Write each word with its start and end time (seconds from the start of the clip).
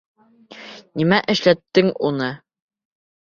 Нимә 1.01 1.19
эшләттең 1.33 1.93
уны? 2.09 2.31